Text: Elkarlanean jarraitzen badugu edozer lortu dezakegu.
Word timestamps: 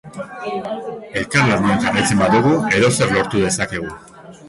Elkarlanean 1.21 1.85
jarraitzen 1.85 2.25
badugu 2.25 2.57
edozer 2.81 3.17
lortu 3.17 3.47
dezakegu. 3.49 3.97